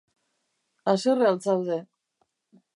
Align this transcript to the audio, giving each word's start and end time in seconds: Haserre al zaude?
Haserre 0.93 1.29
al 1.33 1.39
zaude? 1.45 1.79